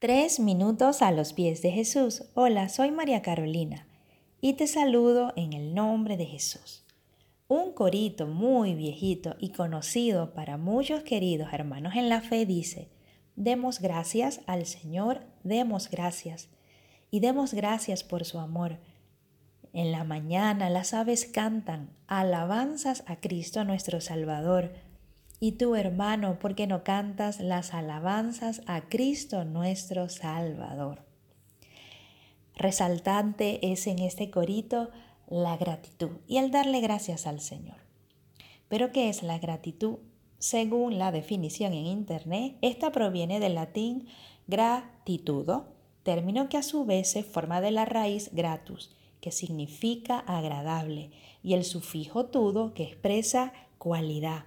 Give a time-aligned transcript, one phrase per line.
[0.00, 2.22] Tres minutos a los pies de Jesús.
[2.34, 3.88] Hola, soy María Carolina
[4.40, 6.84] y te saludo en el nombre de Jesús.
[7.48, 12.90] Un corito muy viejito y conocido para muchos queridos hermanos en la fe dice,
[13.34, 16.48] demos gracias al Señor, demos gracias
[17.10, 18.78] y demos gracias por su amor.
[19.72, 24.70] En la mañana las aves cantan alabanzas a Cristo nuestro Salvador
[25.40, 31.02] y tú, hermano, ¿por qué no cantas las alabanzas a Cristo nuestro Salvador?
[32.56, 34.90] Resaltante es en este corito
[35.28, 37.76] la gratitud y el darle gracias al Señor.
[38.68, 39.98] Pero ¿qué es la gratitud?
[40.38, 44.08] Según la definición en Internet, esta proviene del latín
[44.48, 45.68] gratitudo,
[46.02, 51.10] término que a su vez se forma de la raíz gratus, que significa agradable,
[51.42, 54.44] y el sufijo tudo, que expresa cualidad.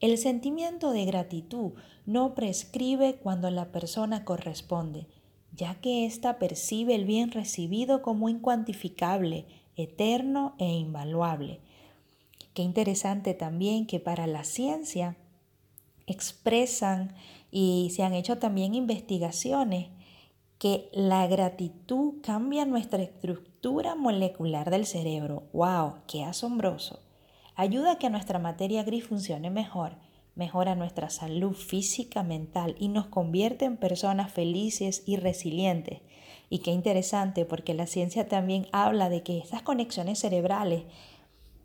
[0.00, 1.72] El sentimiento de gratitud
[2.06, 5.08] no prescribe cuando la persona corresponde,
[5.52, 11.58] ya que ésta percibe el bien recibido como incuantificable, eterno e invaluable.
[12.54, 15.16] Qué interesante también que para la ciencia
[16.06, 17.14] expresan
[17.50, 19.88] y se han hecho también investigaciones
[20.58, 25.44] que la gratitud cambia nuestra estructura molecular del cerebro.
[25.52, 25.94] ¡Wow!
[26.06, 27.00] ¡Qué asombroso!
[27.58, 29.96] Ayuda a que nuestra materia gris funcione mejor,
[30.36, 36.00] mejora nuestra salud física, mental y nos convierte en personas felices y resilientes.
[36.50, 40.84] Y qué interesante porque la ciencia también habla de que estas conexiones cerebrales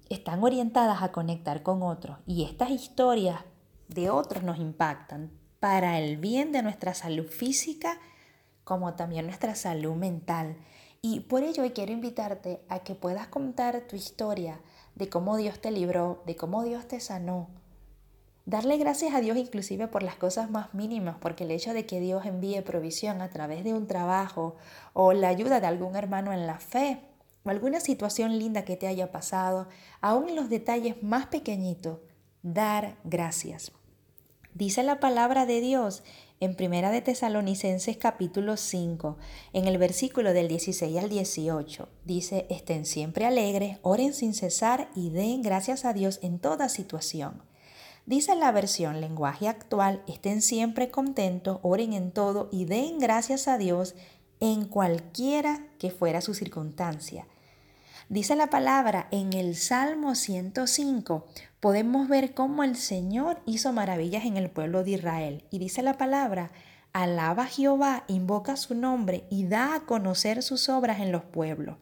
[0.10, 3.42] están orientadas a conectar con otros y estas historias
[3.88, 8.00] de otros nos impactan para el bien de nuestra salud física
[8.64, 10.58] como también nuestra salud mental.
[11.04, 14.60] Y por ello hoy quiero invitarte a que puedas contar tu historia
[14.96, 17.50] de cómo Dios te libró, de cómo Dios te sanó.
[18.46, 22.02] Darle gracias a Dios inclusive por las cosas más mínimas, porque el hecho de que
[22.02, 24.56] Dios envíe provisión a través de un trabajo
[24.92, 27.00] o la ayuda de algún hermano en la fe
[27.46, 29.68] o alguna situación linda que te haya pasado,
[30.02, 32.00] aún en los detalles más pequeñitos,
[32.42, 33.72] dar gracias.
[34.56, 36.04] Dice la palabra de Dios
[36.40, 39.18] en Primera de Tesalonicenses capítulo 5,
[39.52, 41.90] en el versículo del 16 al 18.
[42.06, 47.42] Dice, estén siempre alegres, oren sin cesar y den gracias a Dios en toda situación.
[48.06, 53.58] Dice la versión lenguaje actual, estén siempre contentos, oren en todo y den gracias a
[53.58, 53.96] Dios
[54.40, 57.26] en cualquiera que fuera su circunstancia.
[58.08, 61.26] Dice la palabra en el Salmo 105,
[61.64, 65.46] podemos ver cómo el Señor hizo maravillas en el pueblo de Israel.
[65.50, 66.52] Y dice la palabra,
[66.92, 71.78] alaba a Jehová, invoca su nombre y da a conocer sus obras en los pueblos.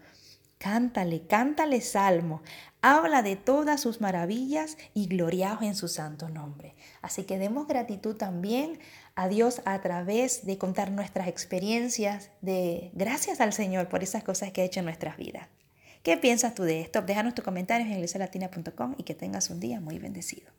[0.60, 2.44] Cántale, cántale salmo,
[2.84, 6.76] habla de todas sus maravillas y gloriaos en su santo nombre.
[7.02, 8.78] Así que demos gratitud también
[9.16, 14.52] a Dios a través de contar nuestras experiencias, de gracias al Señor por esas cosas
[14.52, 15.48] que ha hecho en nuestras vidas.
[16.04, 17.02] ¿Qué piensas tú de esto?
[17.04, 20.52] Déjanos tus comentarios en iglesialatina.com y que tengas un día muy bendecido.